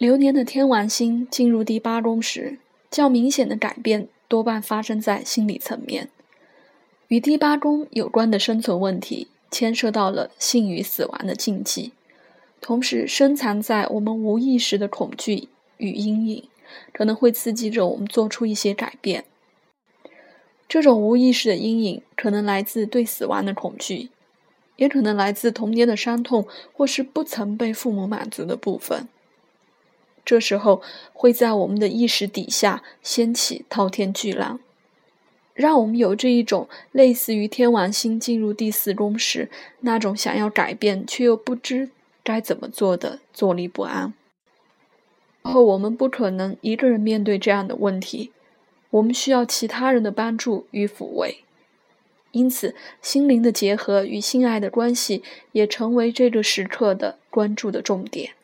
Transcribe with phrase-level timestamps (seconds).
[0.00, 2.58] 流年的天王星进入第八宫时，
[2.90, 6.08] 较明显的改变多半发生在心理层面。
[7.08, 11.92] 与第八宫有关的生存问题，牵涉到了性与死亡的禁忌，
[12.62, 16.44] 同时深藏在我们无意识的恐惧与阴影，
[16.94, 19.26] 可能会刺激着我们做出一些改变。
[20.66, 24.08] 这种无意识的阴影，可能来自对死亡的恐惧，
[24.76, 29.06] 也可能来自童年的伤痛，或是不曾被父母满足的部分。
[30.30, 30.80] 这时候
[31.12, 34.60] 会在我们的意识底下掀起滔天巨浪，
[35.54, 41.90] 让我们有这一种类似于天王星进入第四宫时那种想要改变却又不知
[42.22, 44.14] 该怎么做的坐立不安。
[45.42, 48.30] 然后我们不可能一个人面对这样的问题，
[48.90, 51.38] 我们需要其他人的帮助与抚慰。
[52.30, 58.34] 因此，心灵的结合与性爱的关系也成为这个时刻的关注的重点。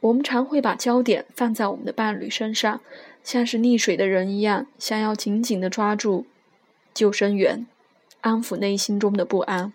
[0.00, 2.80] 我们常会把焦点放在我们的伴侣身上，
[3.24, 6.26] 像是溺水的人一样，想要紧紧地抓住
[6.94, 7.66] 救生员，
[8.20, 9.72] 安抚内心中的不安。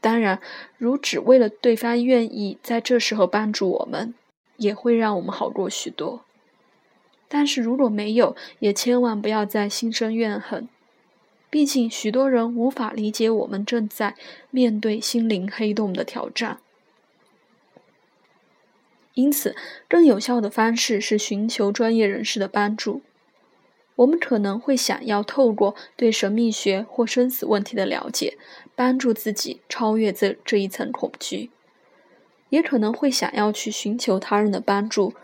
[0.00, 0.40] 当然，
[0.78, 4.14] 如只为了对方愿意在这时候帮助我们，
[4.56, 6.22] 也会让我们好过许多。
[7.28, 10.68] 但是如果没有，也千万不要再心生怨恨。
[11.50, 14.14] 毕竟，许多人无法理解我们正在
[14.50, 16.58] 面对心灵黑洞的挑战。
[19.14, 19.56] 因此，
[19.88, 23.02] 更有效的方式是寻求专业人士的帮助。
[23.96, 28.36] 我们可能会想要透过对神秘学或生死问题的了解，
[28.74, 31.48] 帮助自己超越这这一层恐惧；
[32.48, 35.14] 也可能会想要去寻求他人的帮助，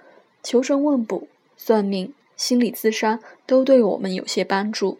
[0.41, 4.99] 求神问卜、算命、心理咨商都对我们有些帮助。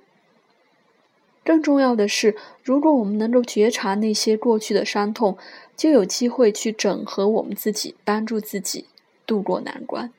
[1.45, 5.39] 更重要的是，如果我们能够觉察那些过去的伤痛，
[5.77, 8.87] 就有机会去整合我们自己，帮助自己
[9.27, 10.13] 度过难关。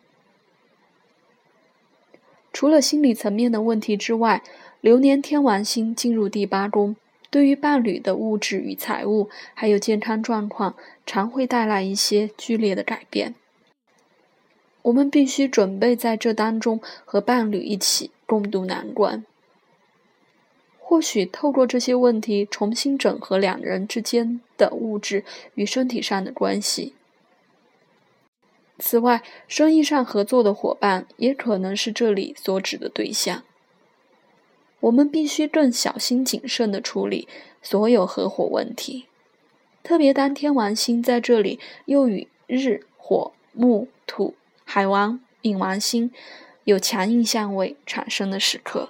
[2.52, 4.44] 除了心理层面的问题之外，
[4.82, 6.96] 流年天王星进入第八宫，
[7.30, 13.36] 对于伴侣的物质与财务，还有健康状况，常会带来一些剧烈的改变。
[14.82, 19.24] 我们必须准备在这当中和伴侣一起共度难关。
[20.92, 25.24] 或许透过这些问题重新整合两人之间的物质
[25.56, 26.96] 与身体上的关系。
[28.78, 33.44] 此外，生意上合作的伙伴也可能是这里所指的对象。
[34.82, 37.26] 我们必须更小心谨慎地处理
[37.62, 39.06] 所有合伙问题，
[39.84, 44.36] 特别当天王星在这里又与日、火、木、土、
[44.66, 46.12] 海王、冥王星
[46.66, 48.90] 有强硬相位产生的时刻。